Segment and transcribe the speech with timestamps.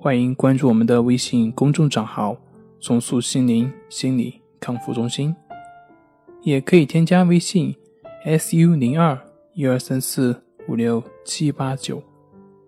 [0.00, 2.36] 欢迎关注我们的微信公众账号
[2.78, 5.34] “重塑心灵心理康复中心”，
[6.42, 7.74] 也可以添加微信
[8.24, 9.18] “su 零二
[9.54, 12.00] 一二三四五六七八九”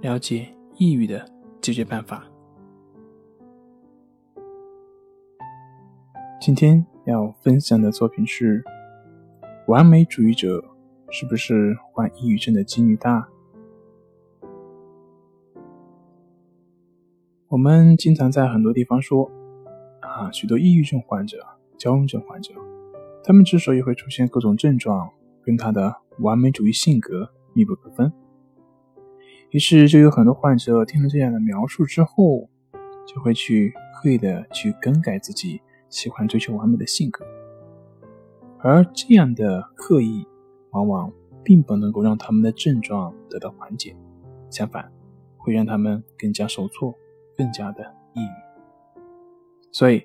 [0.00, 1.28] 了解抑郁的
[1.60, 2.24] 解决办法。
[6.40, 8.62] 今天要分享的作品是：
[9.66, 10.64] 完美主义者
[11.10, 13.28] 是不是患抑郁症的几率大？
[17.56, 19.30] 我们经常在很多地方说，
[20.02, 21.38] 啊，许多抑郁症患者、
[21.78, 22.52] 焦虑症患者，
[23.24, 25.10] 他们之所以会出现各种症状，
[25.42, 28.12] 跟他的完美主义性格密不可分。
[29.52, 32.50] 于是，就有很多患者听了这样的描述之后，
[33.06, 37.24] 就会去刻意的去更改自己喜欢追求完美的性格。
[38.58, 40.26] 而这样的刻意，
[40.72, 41.10] 往往
[41.42, 43.96] 并不能够让他们的症状得到缓解，
[44.50, 44.92] 相反，
[45.38, 46.94] 会让他们更加受挫。
[47.36, 49.00] 更加的抑郁，
[49.70, 50.02] 所以，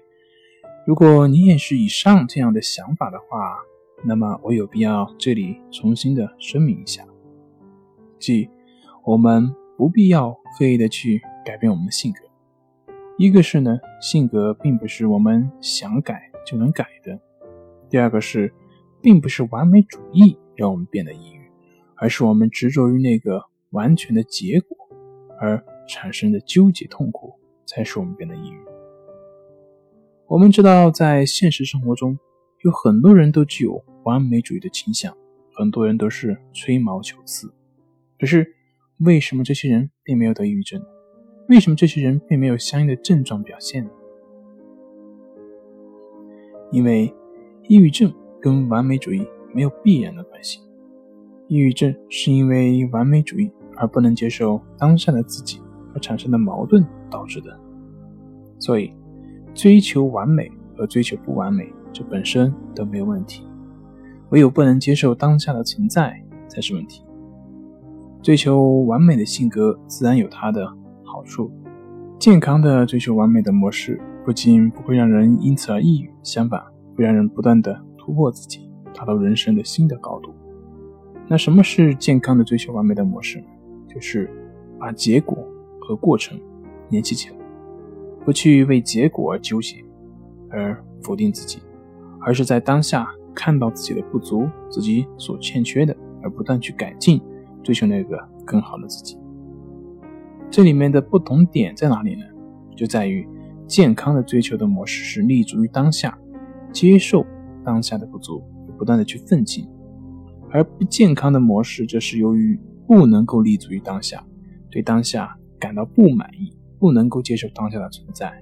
[0.86, 3.58] 如果你也是以上这样的想法的话，
[4.04, 7.06] 那么我有必要这里重新的声明一下，
[8.20, 8.50] 即
[9.06, 12.20] 我们不必要刻意的去改变我们的性格。
[13.18, 17.16] 一个是呢，性格并不是我们想改就能改的；
[17.90, 18.54] 第二个是，
[19.02, 21.50] 并不是完美主义让我们变得抑郁，
[21.96, 24.78] 而是我们执着于那个完全的结果
[25.40, 25.64] 而。
[25.92, 27.34] 产生的纠结痛苦，
[27.66, 28.58] 才使我们变得抑郁。
[30.28, 32.18] 我们知道，在现实生活中，
[32.64, 35.14] 有很多人都具有完美主义的倾向，
[35.54, 37.54] 很多人都是吹毛求疵。
[38.18, 38.56] 可是，
[39.00, 40.82] 为什么这些人并没有得抑郁症？
[41.50, 43.86] 为什么这些人并没有相应的症状表现？
[46.72, 47.14] 因为，
[47.68, 50.62] 抑郁症跟完美主义没有必然的关系。
[51.50, 55.61] 抑郁症是因为完美主义而不能接受当下的自己。
[55.94, 57.58] 而产生的矛盾导致的，
[58.60, 58.94] 所以
[59.54, 63.46] 追求完美和追求不完美，这本身都没有问题，
[64.30, 66.14] 唯有不能接受当下的存在
[66.48, 67.04] 才是问题。
[68.22, 70.68] 追求完美的性格自然有它的
[71.04, 71.52] 好处，
[72.20, 76.62] 健康的追求完美的模式不仅不会让人因此而抑郁，相反
[76.96, 80.32] 会让人不断的突破自己，达到人生的新的高度。
[81.28, 83.44] 那什么是健康的追求完美的模式？
[83.88, 84.30] 就是
[84.80, 85.38] 把结果。
[85.82, 86.40] 和过程
[86.90, 87.36] 联系起来，
[88.24, 89.84] 不去为结果而纠结，
[90.50, 91.60] 而否定自己，
[92.22, 97.20] 而是在当下看到自己的不足，自己所欠缺的，而不断去改进，
[97.64, 99.18] 追求那个更好的自己。
[100.50, 102.26] 这里面的不同点在哪里呢？
[102.76, 103.28] 就在于
[103.68, 106.18] 健康的追求的模式是立足于当下，
[106.72, 107.26] 接受
[107.64, 108.44] 当下的不足，
[108.78, 109.66] 不断的去奋进；
[110.52, 114.24] 而不健康的模式则是由于不能够立足于当下，
[114.70, 115.38] 对当下。
[115.62, 118.34] 感到不满意，不能够接受当下的存在，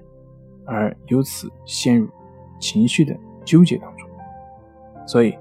[0.64, 2.08] 而由此陷入
[2.58, 4.08] 情绪的纠结当中。
[5.06, 5.36] 所以，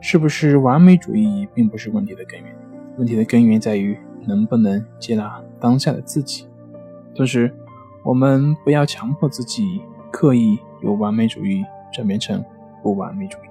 [0.00, 2.56] 是不是完美主义并不是问题的根源？
[2.96, 6.46] 问题的根源在于能不能接纳当下的自己。
[7.14, 7.52] 同时，
[8.04, 12.44] 我们不要强迫自己刻意由完美主义转变成
[12.82, 13.48] 不完美主义，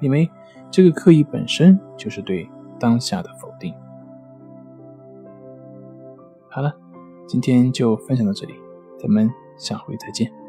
[0.00, 0.30] 因为
[0.70, 3.74] 这个刻意本身就是对当下的否定。
[6.54, 6.70] 好了，
[7.26, 8.52] 今天就分享到这里，
[8.98, 10.41] 咱们下回再见。